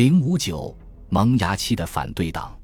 [0.00, 0.74] 零五九
[1.10, 2.58] 萌芽期的反对党，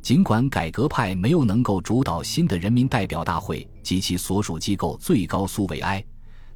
[0.00, 6.04] 尽管改革派没有能够主导新的人民代表大会及其所属机构最高苏维埃，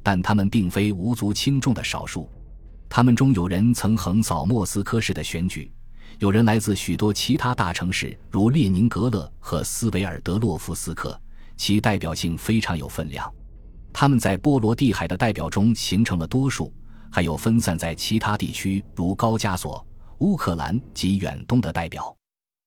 [0.03, 2.29] 但他们并非无足轻重的少数。
[2.89, 5.71] 他们中有人曾横扫莫斯科市的选举，
[6.19, 11.17] 有人来自许多其他大城市，如列宁格勒和斯维尔德洛夫斯克，
[11.55, 13.33] 其代表性非常有分量。
[13.93, 16.73] 他们在波罗的海的代表中形成了多数，
[17.09, 19.81] 还有分散在其他地区，如高加索。
[20.19, 22.15] 乌克兰及远东的代表，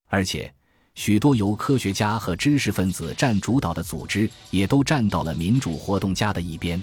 [0.09, 0.53] 而且
[0.95, 6.81] 许多由科学家和知识分子占主导的组织也都站到了民主活动家的一边。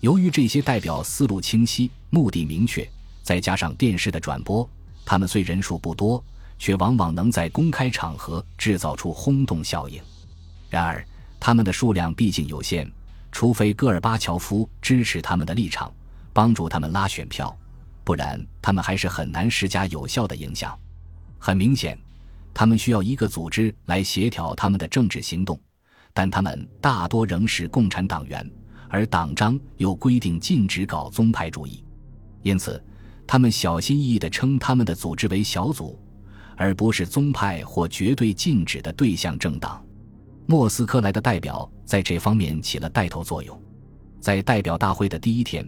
[0.00, 2.86] 由于这些代表思路清晰、目的明确，
[3.22, 4.68] 再加上电视的转播，
[5.06, 6.22] 他们虽人数不多，
[6.58, 10.02] 却往往能在公开场合制造出轰动效应。
[10.68, 11.02] 然而，
[11.40, 12.90] 他们的数量毕竟有限，
[13.32, 15.90] 除非戈尔巴乔夫支持他们的立场，
[16.34, 17.56] 帮助他们拉选票。
[18.04, 20.78] 不然，他们还是很难施加有效的影响。
[21.38, 21.98] 很明显，
[22.52, 25.58] 他们需要一个组织来协调他们的政治行动，
[26.12, 28.48] 但他们大多仍是共产党员，
[28.88, 31.82] 而党章又规定禁止搞宗派主义，
[32.42, 32.82] 因此，
[33.26, 35.98] 他们小心翼翼地称他们的组织为小组，
[36.56, 39.82] 而不是宗派或绝对禁止的对象政党。
[40.46, 43.58] 莫斯科来的代表在这方面起了带头作用，
[44.20, 45.66] 在代表大会的第一天。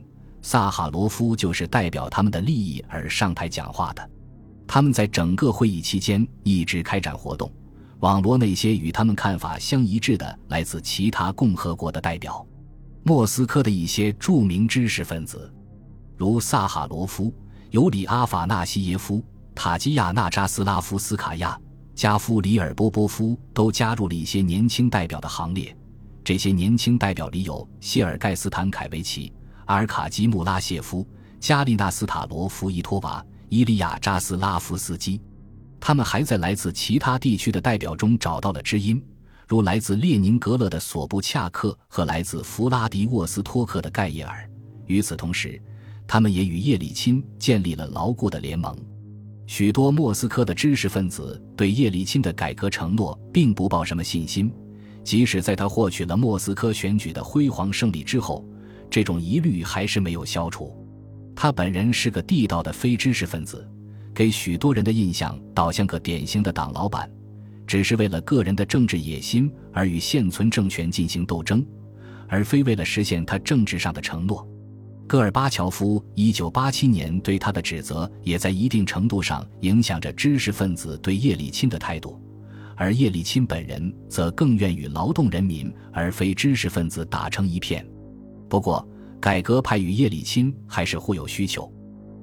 [0.49, 4.11] 萨哈罗夫就是代表他们的利益而上台讲话的。
[4.65, 7.53] 他们在整个会议期间一直开展活动，
[7.99, 12.47] 网罗那些与他们看法相一致的来自其他共和国的代表。
[13.03, 15.53] 莫斯科的一些著名知识分子，
[16.17, 17.35] 如萨哈罗夫、
[17.73, 19.21] 尤里阿法纳西耶夫、
[19.53, 21.61] 塔基亚纳扎斯拉夫斯卡娅、
[21.93, 25.77] 加夫里尔波波夫，都加入了一些年轻代表的行列。
[26.23, 29.33] 这些年轻代表里有谢尔盖斯坦凯维奇。
[29.67, 31.07] 阿尔卡基穆拉谢夫、
[31.39, 35.21] 加利纳斯塔罗夫伊托娃、伊利亚扎斯拉夫斯基，
[35.79, 39.03] 他们还在来自其他地区的代表中找到了知音，
[39.47, 44.49] 如来自列宁格勒的索布恰克和来自弗拉迪沃斯托克的盖耶尔。
[44.87, 45.61] 与此同时，
[46.07, 48.77] 他们也与叶利钦建立了牢固的联盟。
[49.49, 54.53] 许多莫斯科的知识分子对叶利钦的改革承诺并不抱什么信心，
[55.03, 58.45] 即使在他获取了莫斯科选举的辉煌胜利之后。
[58.91, 60.75] 这种疑虑还是没有消除。
[61.35, 63.69] 他本人是个地道的非知识分子，
[64.15, 67.11] 给许多人的印象倒像个典型的党老板，
[67.67, 71.65] 只是为了个人的政治野心而与现存政权进行斗争，
[72.29, 74.49] 而非为了实现他政治上的承诺。
[75.07, 82.21] 戈尔巴乔夫1987年对他的指责，也在一定程度上影响着知识分子对叶利钦的态度，
[82.75, 87.87] 而叶利钦本人则更愿与劳动人民而非知识分子打成一片。
[88.49, 88.87] 不过，
[89.21, 91.73] 改革派与叶利钦还是互有需求。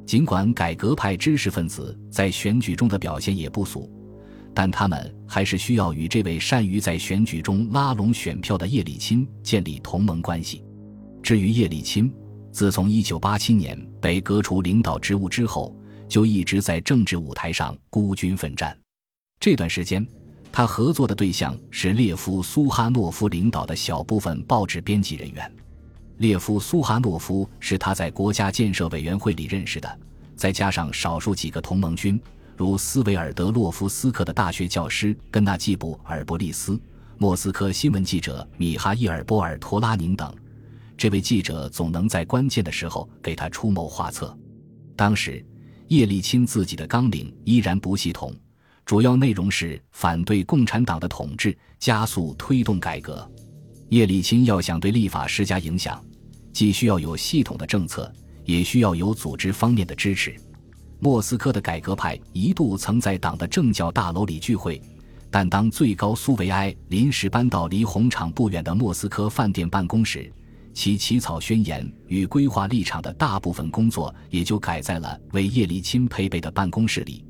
[0.05, 3.89] 尽管改革派知识分子在选举中的表现也不俗，
[4.53, 10.63] 但他们还是需要与这位善于在选举中拉拢选票的叶利钦建立同盟关系。
[11.21, 12.11] 至于叶利钦，
[12.51, 15.75] 自从1987年被革除领导职务之后，
[16.07, 18.77] 就一直在政治舞台上孤军奋战。
[19.39, 20.05] 这段时间，
[20.51, 25.51] 他合作的对象是列夫·苏哈诺夫领导的小部分报纸编辑人员。
[26.17, 29.99] 列夫·苏哈诺夫是他在国家建设委员会里认识的，
[30.35, 32.19] 再加上少数几个同盟军，
[32.55, 36.79] 如斯维尔德洛夫斯克的大学教师根纳季布尔伯利斯、
[37.17, 40.33] 莫斯科新闻记者米哈伊尔·波尔托拉宁等。
[40.95, 44.37] 这位记者总能在关键的时候给他出谋划策。
[44.95, 45.43] 当时，
[45.87, 48.33] 叶利钦自己的纲领依然不系统，
[48.85, 53.29] 主要内容是反对共产党的统治，加速推动改革。
[53.93, 56.03] 叶利钦要想对立法施加影响，
[56.51, 58.11] 既需要有系统的政策，
[58.43, 60.35] 也需要有组织方面的支持。
[60.97, 64.81] 莫斯科的改革派一度曾在党的政教大楼里聚会，
[65.29, 70.33] 但当最高苏维埃临时搬到离红场不远的莫斯科饭店办公时，
[70.73, 77.23] 其起草宣言与规划立场的大部分工作也就改在了为叶利钦配备的办公室里。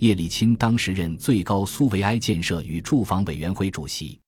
[0.00, 4.19] 叶利钦当时任最高苏维埃建设与住房委员会主席。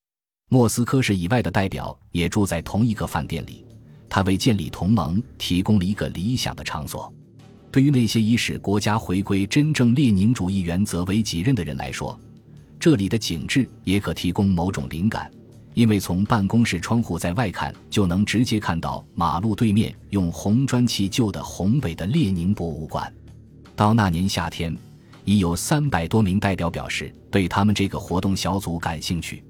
[0.53, 3.65] 莫斯科市以外的代表也住在同一个饭店里，
[4.07, 7.11] 他为建立同盟提供了一个理想的场所。
[7.71, 12.21] 对于那些以使国家回归真正列宁主义原则为己任的人来说，
[12.79, 15.33] 这里的景致也可提供某种灵感，
[15.73, 23.11] 因为从办公室窗户在外看，就能直接看到马路对面用红砖砌就的宏伟的列宁博物馆。
[23.75, 24.77] 到那年夏天，
[25.25, 29.43] 已有三百多名代表表示对他们这个活动小组感兴趣。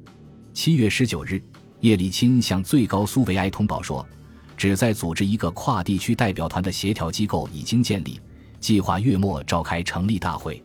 [0.54, 1.42] 七月十九日，
[1.80, 4.06] 叶利钦向最高苏维埃通报说，
[4.54, 8.20] 旨在组织一个跨地区代表团的协调机构已经建立，
[8.60, 10.62] 计划月末召开成立大会。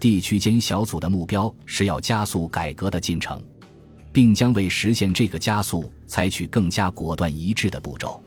[0.00, 3.40] 地区间小组的目标是要加速改革的进程，
[4.12, 8.20] 并将为实现这个加速采取更加果断一致的步骤。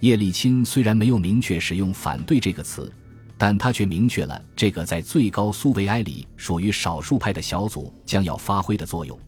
[0.00, 2.90] 叶利钦虽然没有明确使用“反对”这个词，
[3.36, 9.18] 但他却明确了这个在最高苏维埃里属于少数派的小组将要发挥的作用，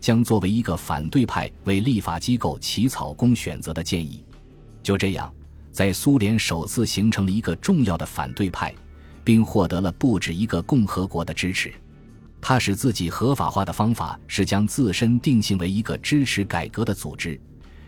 [0.00, 4.24] 将作为一个反对派为立法机构起草供选择的建议。
[4.82, 5.32] 就这样。
[5.72, 8.74] 在苏联首次形成了一个重要的反对派，
[9.22, 11.72] 并获得了不止一个共和国的支持。
[12.40, 17.40] 他使自己合法化的方法是将自身定性为一个支持改革的组织，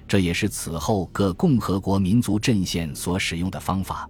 [0.06, 4.08] 这也是此后各共和国民族阵线所使用的方法。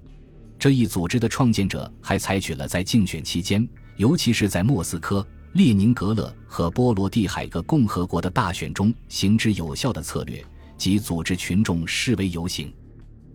[0.59, 3.67] 这一组织的创建者还采取了在竞选期间，
[3.97, 10.43] 尤其是在莫斯科、列宁格勒和波罗的海各共和国的大选中行之有效的策略，
[10.79, 12.73] 即组织群众示威游行。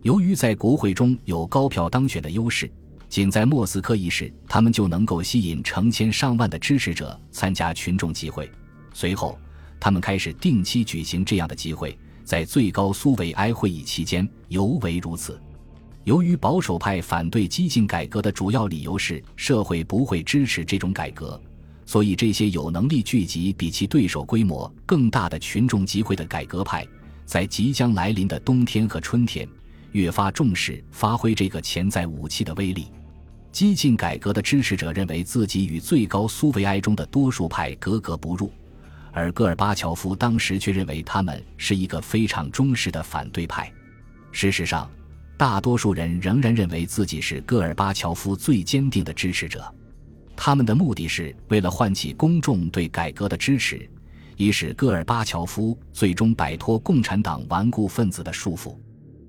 [0.02, 2.68] 由于在国会中有高票当选的优势，
[3.08, 8.50] 仅在莫斯科一事，他们就能够吸引成千上万的支持者参加群众集会。
[8.92, 9.38] 随后，
[9.78, 15.40] 他们开始定期举行这样的集会，在最高苏维埃会议期间尤为如此。
[16.02, 21.40] 由于保守派反对激进改革的主要理由是社会不会支持这种改革，
[21.88, 26.86] 所以这些有能力聚集比其对手规模更大的群众集会的改革派，
[27.24, 29.48] 在即将来临的冬天和春天。
[29.92, 32.88] 越发重视发挥这个潜在武器的威力。
[33.50, 38.52] 激进改革的支持者认为自己与最高苏维埃中的多数派格格不入，
[39.10, 43.72] 而戈尔巴乔夫当时却认为他们是一个非常忠实的反对派。
[44.30, 44.90] 事实上，
[45.38, 49.74] 大多数人仍然认为自己是戈尔巴乔夫最坚定的支持者。
[50.40, 53.90] 他们的目的是为了唤起公众对改革的支持，
[54.36, 58.78] 以使戈尔巴乔夫最终摆脱共产党顽固分子的束缚。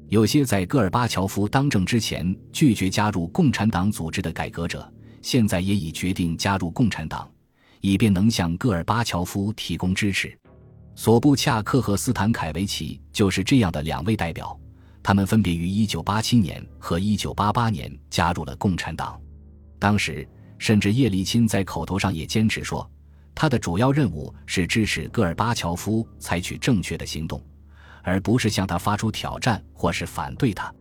[0.07, 4.87] 有些在戈尔巴乔夫当政之前拒绝加入共产党组织的改革者，
[5.19, 7.27] 现在也已决定加入共产党，
[7.81, 10.37] 以便能向戈尔巴乔夫提供支持。
[10.93, 14.55] 索布恰克和斯坦凯维奇就是这样的两位代表，
[15.01, 19.19] 他们分别于1987年和1988年加入了共产党。
[19.79, 20.27] 当时，
[20.59, 22.87] 甚至叶利钦在口头上也坚持说，
[23.33, 27.41] 他的主要任务是支持戈尔巴乔夫采取正确的行动。
[28.01, 30.73] 而不是向他发出挑战或是反对他。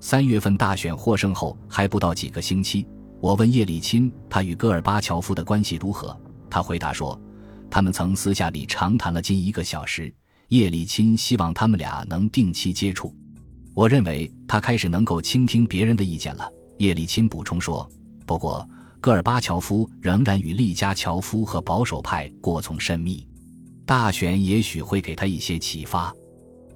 [0.00, 2.86] 三月份大选获胜后还不到几个星期，
[3.20, 6.16] 我问叶利钦他与戈尔巴乔夫的关系如何，
[6.50, 7.20] 他回答说，
[7.70, 10.12] 他们曾私下里长谈了近一个小时。
[10.48, 13.14] 叶利钦希望他们俩能定期接触。
[13.74, 16.48] 我认为他开始能够倾听别人的意见了。
[16.78, 17.88] 叶利钦补充说，
[18.24, 18.68] 不过
[19.00, 23.26] 戈尔巴乔夫仍然与利加乔夫和保守派过从甚密。
[23.86, 26.12] 大选也许会给他一些启发。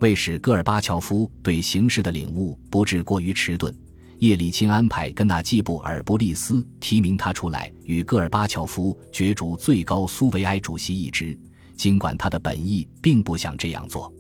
[0.01, 3.73] 为使戈尔巴乔夫对形势的领悟不致过于迟钝，
[4.19, 11.39] 叶利钦安排根纳季布尔布利斯提名他出来与戈尔巴乔夫角逐最高苏维埃主席一职。
[11.77, 14.13] 尽管他的本意并不想这样做，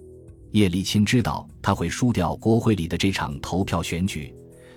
[0.50, 4.34] 叶利钦知道他会输掉国会里的这场投票选举，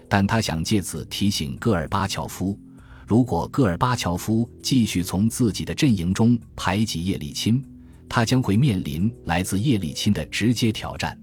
[0.08, 2.58] 但他想借此提醒戈尔巴乔夫：
[3.06, 7.64] 如果戈尔巴乔夫继续从自己的阵营中排挤叶利钦。
[8.08, 11.20] 他将会面临来自叶利钦的直接挑战。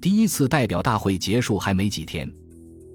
[0.00, 2.30] 第一次代表大会结束还没几天，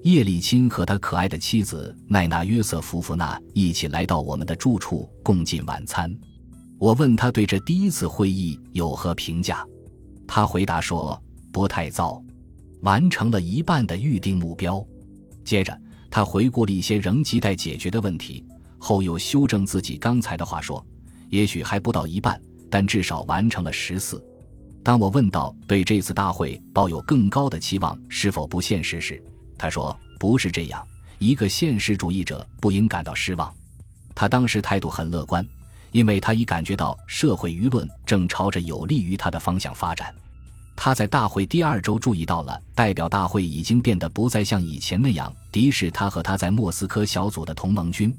[0.04, 6.14] 叶利钦和他可爱的妻子奈娜约瑟夫妇娜一起来到我们的住处共进晚餐。
[6.78, 9.66] 我问他对这第一次会议有何评价，
[10.28, 11.20] 他回答说
[11.54, 12.22] 不太糟，
[12.82, 14.86] 完成了一半的预定目标。
[15.46, 15.76] 接着
[16.12, 18.46] 他回顾了一些仍亟待解决的问题，
[18.78, 20.86] 后又修正自己刚才的话说，
[21.30, 22.40] 也许还不到一半。
[22.74, 24.24] 但至少完成了十四。
[24.82, 29.22] 当我问到对这次大会抱有更高的期望是否不现实时，
[29.58, 30.82] 他说：“不是这样。
[31.20, 33.54] 一个现实主义者不应感到失望。”
[34.16, 35.46] 他当时态度很乐观，
[35.92, 40.16] 因为他已感觉到社会舆论正朝着有利于他的方向发展。
[40.76, 48.16] 他在大会第二周注意到了，代表大会已经变得不再像以前那样敌视他和他在莫斯科小组的同盟军。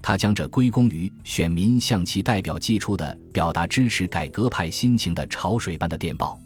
[0.00, 6.38] 他将这归功于选民向其代表寄出的表达支持改革派心情的潮水般的电报。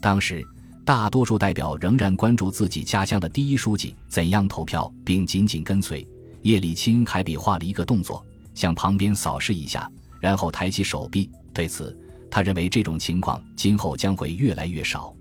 [0.00, 0.44] 当时，
[0.84, 6.06] 大多数代表仍然关注自己家乡的第一书记怎样投票，并紧紧跟随。
[6.42, 11.30] 叶利钦还比划了一个动作，向旁边扫视一下，然后抬起手臂。
[11.54, 11.96] 对此，
[12.30, 15.14] 他认为这种情况今后将会越来越少。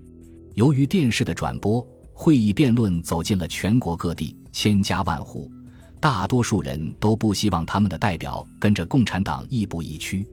[0.53, 5.51] 由于电视的转播，会议辩论走进了全国各地，千家万户。
[5.99, 10.25] 大多数人都不希望他们的代表跟着共产党亦步亦趋。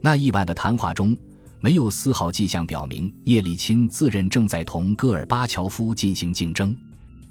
[0.00, 1.16] 那一晚的谈话中，
[1.60, 6.76] 没有丝毫迹象表明叶利钦自认正在同戈尔巴乔夫进行竞争。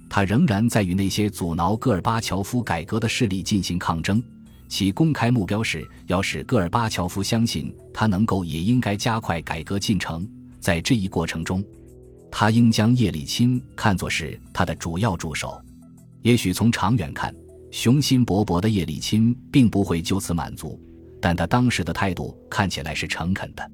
[0.09, 4.21] 他仍然在与那些阻挠戈尔巴乔夫改革的势力进行抗争，
[4.67, 10.27] 其公开目标是要使戈尔巴乔夫相信他能够也应该加快改革进程。
[10.59, 11.63] 在这一过程中，
[12.29, 15.61] 他应将叶利钦看作是他的主要助手。
[16.21, 17.33] 也许从长远看，
[17.71, 20.77] 雄心勃勃的叶利钦并不会就此满足，
[21.21, 23.71] 但他当时的态度看起来是诚恳的。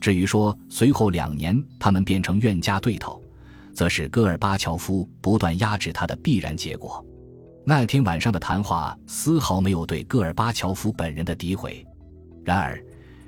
[0.00, 3.22] 至于说随后两年他们变成冤家对头，
[3.74, 7.04] 则是戈尔巴乔夫不断压制他的必然结果。
[7.64, 11.86] 那天晚上的谈话丝毫没有对戈尔巴乔夫本人的诋毁，
[12.44, 12.82] 然而，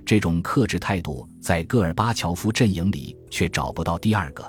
[0.05, 4.43] 这种克制态度在戈尔巴乔夫阵营里却找不到第二个。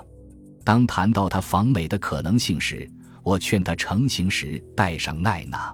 [0.64, 2.90] 当谈到他访美的可能性时，
[3.22, 5.72] 我劝他成行时带上奈娜。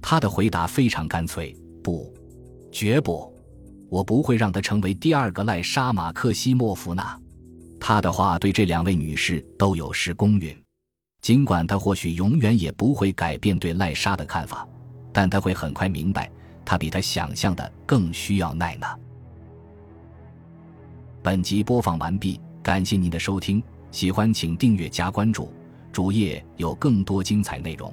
[0.00, 2.14] 他的回答非常干脆：“不，
[2.72, 3.30] 绝不。”
[3.90, 7.18] 我不会让他成为第二个赖沙马克西莫夫娜。
[7.80, 10.56] 他的话对这两位女士都有失公允。
[11.20, 14.66] 尽管他或许永远也不会改变对赖莎的看法，
[15.12, 16.30] 但他会很快明白，
[16.64, 18.98] 他比他想象的更需要奈娜。
[21.22, 25.52] 本集播放完毕，感谢您的收听，喜欢请订阅加关注，
[25.92, 27.92] 主页有更多精彩内容。